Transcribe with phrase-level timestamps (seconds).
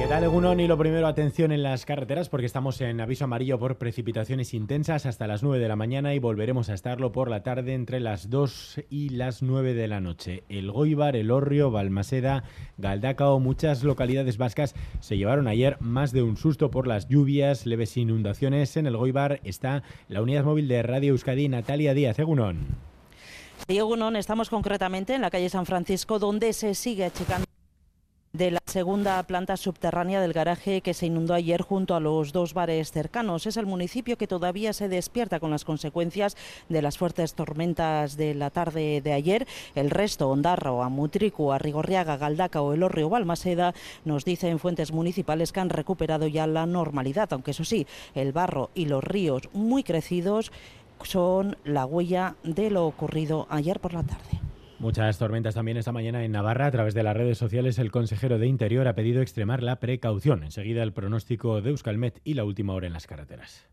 [0.00, 0.58] ¿Qué tal, Egunon?
[0.60, 5.04] Y lo primero, atención en las carreteras porque estamos en aviso amarillo por precipitaciones intensas
[5.04, 8.30] hasta las 9 de la mañana y volveremos a estarlo por la tarde entre las
[8.30, 10.42] 2 y las 9 de la noche.
[10.48, 12.44] El Goibar, El Orrio, Balmaseda,
[12.78, 17.94] Galdacao, muchas localidades vascas se llevaron ayer más de un susto por las lluvias, leves
[17.98, 18.78] inundaciones.
[18.78, 22.18] En el Goibar está la unidad móvil de Radio Euskadi, Natalia Díaz.
[22.18, 22.68] Egunon.
[23.68, 27.44] Egunon, estamos concretamente en la calle San Francisco donde se sigue achicando
[28.32, 32.54] de la segunda planta subterránea del garaje que se inundó ayer junto a los dos
[32.54, 33.46] bares cercanos.
[33.46, 36.36] Es el municipio que todavía se despierta con las consecuencias
[36.68, 39.48] de las fuertes tormentas de la tarde de ayer.
[39.74, 43.74] El resto, Ondarro, Amutricu, Arrigorriaga, Galdaca o Elorrio o Balmaseda,
[44.04, 48.70] nos dicen fuentes municipales que han recuperado ya la normalidad, aunque eso sí, el barro
[48.76, 50.52] y los ríos muy crecidos
[51.02, 54.49] son la huella de lo ocurrido ayer por la tarde.
[54.80, 56.64] Muchas tormentas también esta mañana en Navarra.
[56.64, 60.42] A través de las redes sociales, el consejero de Interior ha pedido extremar la precaución.
[60.42, 63.68] Enseguida el pronóstico de Euskalmet y la última hora en las carreteras.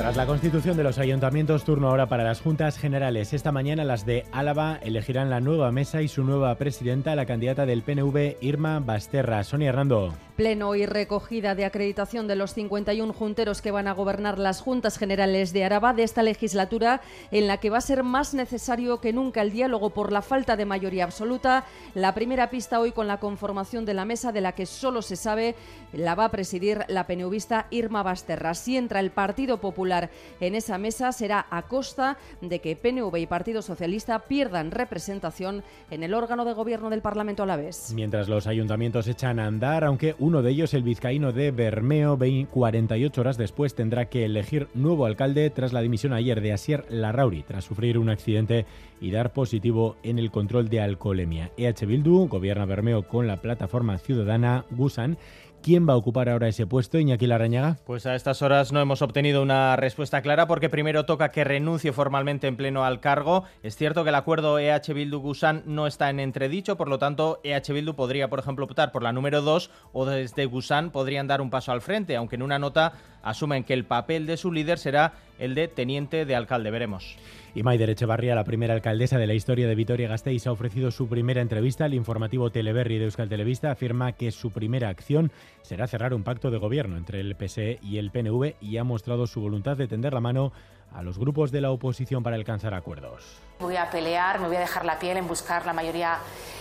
[0.00, 3.34] Tras la constitución de los ayuntamientos, turno ahora para las juntas generales.
[3.34, 7.66] Esta mañana las de Álava elegirán la nueva mesa y su nueva presidenta, la candidata
[7.66, 9.44] del PNV, Irma Basterra.
[9.44, 10.14] Sonia Hernando.
[10.40, 14.96] Pleno y recogida de acreditación de los 51 junteros que van a gobernar las juntas
[14.96, 19.12] generales de Araba de esta legislatura, en la que va a ser más necesario que
[19.12, 21.66] nunca el diálogo por la falta de mayoría absoluta.
[21.92, 25.16] La primera pista hoy con la conformación de la mesa, de la que solo se
[25.16, 25.56] sabe,
[25.92, 28.54] la va a presidir la PNVista Irma Basterra.
[28.54, 30.08] Si entra el Partido Popular
[30.40, 36.02] en esa mesa será a costa de que PNV y Partido Socialista pierdan representación en
[36.02, 37.92] el órgano de gobierno del Parlamento a la vez.
[37.94, 43.20] Mientras los ayuntamientos echan a andar, aunque uno de ellos, el vizcaíno de Bermeo, 48
[43.20, 47.64] horas después tendrá que elegir nuevo alcalde tras la dimisión ayer de Asier Larrauri, tras
[47.64, 48.64] sufrir un accidente
[49.00, 51.50] y dar positivo en el control de alcoholemia.
[51.56, 55.18] EH Bildu gobierna Bermeo con la plataforma ciudadana Gusan
[55.62, 57.76] ¿Quién va a ocupar ahora ese puesto, Iñaki Larañaga?
[57.84, 61.92] Pues a estas horas no hemos obtenido una respuesta clara porque primero toca que renuncie
[61.92, 63.44] formalmente en pleno al cargo.
[63.62, 67.74] Es cierto que el acuerdo EH Bildu-Gusan no está en entredicho, por lo tanto EH
[67.74, 71.50] Bildu podría, por ejemplo, optar por la número 2 o desde Gusan podrían dar un
[71.50, 75.12] paso al frente, aunque en una nota asumen que el papel de su líder será
[75.40, 76.70] el de teniente de alcalde.
[76.70, 77.16] Veremos.
[77.54, 81.40] Y Maider Echevarría, la primera alcaldesa de la historia de Vitoria-Gasteiz, ha ofrecido su primera
[81.40, 83.72] entrevista al informativo Teleberri de Euskal Televista.
[83.72, 87.98] Afirma que su primera acción será cerrar un pacto de gobierno entre el PSE y
[87.98, 90.52] el PNV y ha mostrado su voluntad de tender la mano
[90.94, 93.24] a los grupos de la oposición para alcanzar acuerdos.
[93.60, 96.18] Voy a pelear, me voy a dejar la piel en buscar la mayoría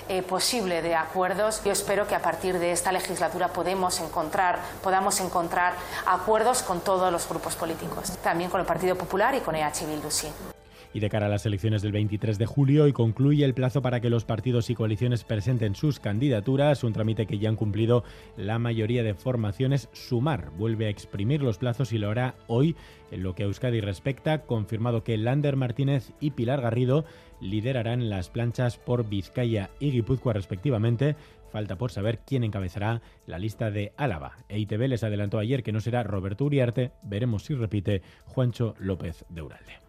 [0.09, 1.63] eh, posible de acuerdos.
[1.63, 5.73] Yo espero que a partir de esta legislatura podemos encontrar, podamos encontrar
[6.05, 10.11] acuerdos con todos los grupos políticos, también con el Partido Popular y con EH Bildu,
[10.11, 10.27] sí
[10.93, 13.99] y de cara a las elecciones del 23 de julio y concluye el plazo para
[13.99, 18.03] que los partidos y coaliciones presenten sus candidaturas, un trámite que ya han cumplido
[18.37, 19.89] la mayoría de formaciones.
[19.93, 22.75] Sumar vuelve a exprimir los plazos y lo hará hoy
[23.11, 27.05] en lo que a Euskadi respecta, confirmado que Lander Martínez y Pilar Garrido
[27.41, 31.15] liderarán las planchas por Vizcaya y Guipúzcoa respectivamente.
[31.51, 34.37] Falta por saber quién encabezará la lista de Álava.
[34.49, 39.41] EITB les adelantó ayer que no será Roberto Uriarte, veremos si repite Juancho López de
[39.41, 39.88] Uralde.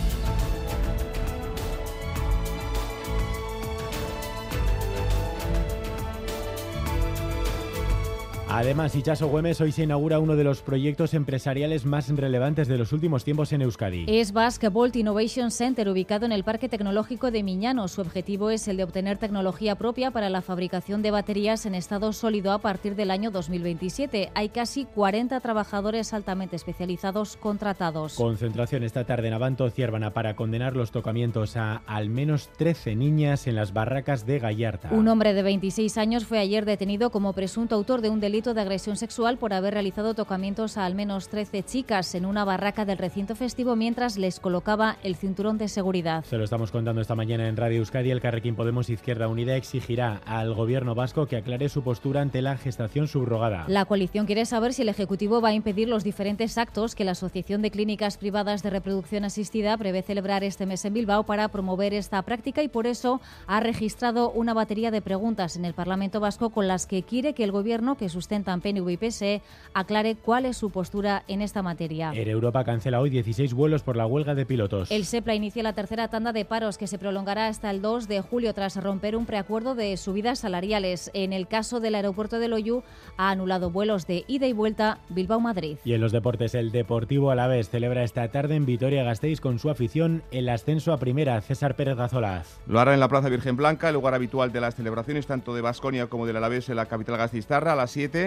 [8.53, 12.91] Además, Ichaso Güemes hoy se inaugura uno de los proyectos empresariales más relevantes de los
[12.91, 14.03] últimos tiempos en Euskadi.
[14.09, 17.87] Es Basque Bolt Innovation Center, ubicado en el Parque Tecnológico de Miñano.
[17.87, 22.11] Su objetivo es el de obtener tecnología propia para la fabricación de baterías en estado
[22.11, 24.31] sólido a partir del año 2027.
[24.35, 28.15] Hay casi 40 trabajadores altamente especializados contratados.
[28.15, 33.47] Concentración esta tarde en Avanto Ciervana para condenar los tocamientos a al menos 13 niñas
[33.47, 34.89] en las barracas de Gallarta.
[34.91, 38.53] Un hombre de 26 años fue ayer detenido como presunto autor de un delito delito
[38.55, 42.85] de agresión sexual por haber realizado tocamientos a al menos 13 chicas en una barraca
[42.85, 46.25] del recinto festivo mientras les colocaba el cinturón de seguridad.
[46.25, 48.09] Se lo estamos contando esta mañana en Radio Euskadi.
[48.09, 52.57] El Carrequín Podemos Izquierda Unida exigirá al gobierno vasco que aclare su postura ante la
[52.57, 53.65] gestación subrogada.
[53.67, 57.11] La coalición quiere saber si el Ejecutivo va a impedir los diferentes actos que la
[57.11, 61.93] Asociación de Clínicas Privadas de Reproducción Asistida prevé celebrar este mes en Bilbao para promover
[61.93, 66.49] esta práctica y por eso ha registrado una batería de preguntas en el Parlamento Vasco
[66.49, 69.41] con las que quiere que el gobierno que sustentan PNV y PSE
[69.73, 72.13] aclare cuál es su postura en esta materia.
[72.13, 74.89] Air Europa cancela hoy 16 vuelos por la huelga de pilotos.
[74.89, 78.21] El SEPLA inicia la tercera tanda de paros que se prolongará hasta el 2 de
[78.21, 81.11] julio tras romper un preacuerdo de subidas salariales.
[81.13, 82.83] En el caso del aeropuerto de Loyu
[83.17, 85.79] ha anulado vuelos de ida y vuelta Bilbao-Madrid.
[85.83, 90.23] Y en los deportes, el Deportivo Alavés celebra esta tarde en Vitoria-Gasteiz con su afición
[90.31, 91.41] el ascenso a primera.
[91.41, 92.61] César Pérez Gazolaz.
[92.65, 95.61] Lo hará en la Plaza Virgen Blanca, el lugar habitual de las celebraciones tanto de
[95.61, 98.20] Basconia como del Alavés en la capital gasteiztarra a las 7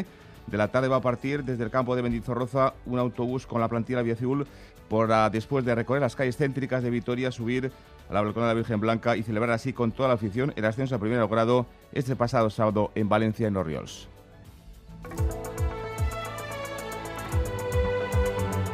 [0.46, 3.68] de la tarde va a partir desde el campo de Bendizorroza un autobús con la
[3.68, 4.46] plantilla Aviaciul
[4.88, 7.70] para después de recorrer las calles céntricas de Vitoria subir
[8.10, 10.64] a la balcona de la Virgen Blanca y celebrar así con toda la afición el
[10.64, 14.08] ascenso a primer grado este pasado sábado en Valencia en Oriols.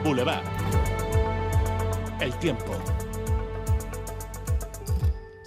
[0.03, 0.43] Boulevard.
[2.21, 3.00] El tiempo.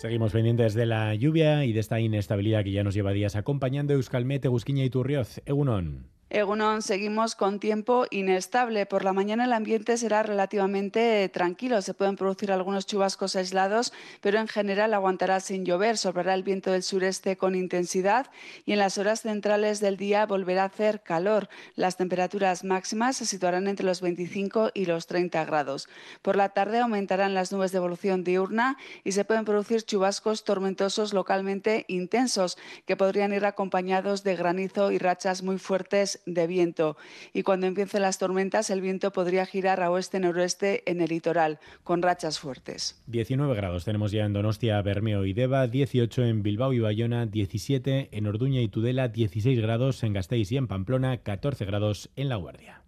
[0.03, 3.93] Seguimos pendientes de la lluvia y de esta inestabilidad que ya nos lleva días acompañando
[3.93, 5.39] Euskalmet, Egusquiña y Turrioz.
[5.45, 6.12] Egunon.
[6.33, 8.87] Egunon, seguimos con tiempo inestable.
[8.87, 11.79] Por la mañana el ambiente será relativamente tranquilo.
[11.83, 15.95] Se pueden producir algunos chubascos aislados, pero en general aguantará sin llover.
[15.95, 18.31] Sobrará el viento del sureste con intensidad
[18.65, 21.49] y en las horas centrales del día volverá a hacer calor.
[21.75, 25.87] Las temperaturas máximas se situarán entre los 25 y los 30 grados.
[26.23, 31.13] Por la tarde aumentarán las nubes de evolución diurna y se pueden producir chubascos tormentosos
[31.13, 32.57] localmente intensos
[32.87, 36.97] que podrían ir acompañados de granizo y rachas muy fuertes de viento
[37.33, 42.01] y cuando empiecen las tormentas el viento podría girar a oeste-noroeste en el litoral con
[42.01, 43.01] rachas fuertes.
[43.07, 48.09] 19 grados tenemos ya en Donostia, Bermeo y Deva, 18 en Bilbao y Bayona, 17
[48.11, 52.35] en Orduña y Tudela, 16 grados en Gasteiz y en Pamplona, 14 grados en La
[52.35, 52.81] Guardia.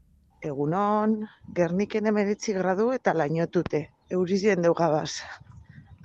[0.45, 1.25] Egunon,
[1.57, 5.23] Gerniken emeretzi gradu eta lainotute, eurizien deugabaz.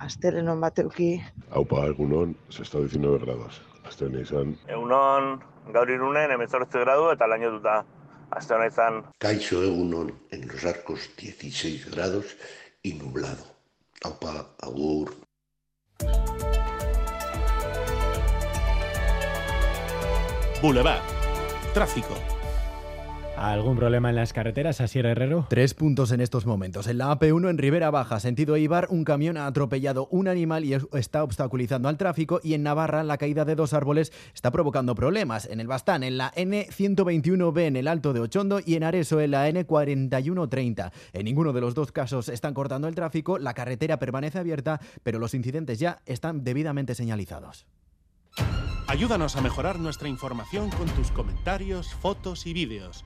[0.01, 1.11] Astelenon bateuki.
[1.51, 3.61] Aupa, egunon, se está 19 grados.
[3.91, 4.53] Astelen izan.
[4.71, 5.33] Egunon,
[5.75, 7.81] gaur irunen emezortze gradu eta lainotuta.
[8.37, 9.01] Aste hona izan.
[9.25, 12.37] Caixo Egunon en los arcos 16 grados
[12.81, 13.51] y nublado.
[14.07, 15.11] Aupa, agur.
[20.61, 21.17] Boulevard.
[21.73, 22.30] Tráfico.
[23.41, 25.47] ¿Algún problema en las carreteras, Asier Herrero?
[25.49, 26.85] Tres puntos en estos momentos.
[26.85, 30.77] En la AP1 en Ribera Baja, sentido Eibar, un camión ha atropellado un animal y
[30.93, 32.39] está obstaculizando al tráfico.
[32.43, 35.47] Y en Navarra, la caída de dos árboles está provocando problemas.
[35.49, 39.31] En el Bastán, en la N121B en el Alto de Ochondo y en Areso en
[39.31, 40.91] la N4130.
[41.13, 45.17] En ninguno de los dos casos están cortando el tráfico, la carretera permanece abierta, pero
[45.17, 47.65] los incidentes ya están debidamente señalizados.
[48.87, 53.05] Ayúdanos a mejorar nuestra información con tus comentarios, fotos y vídeos.